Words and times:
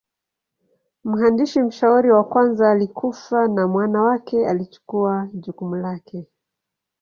Mhandisi 1.03 1.61
mshauri 1.63 2.11
wa 2.11 2.23
kwanza 2.23 2.71
alikufa 2.71 3.47
na 3.47 3.67
mwana 3.67 4.01
wake 4.01 4.47
alichukua 4.47 5.27
jukumu 5.33 5.75
lake. 5.75 6.27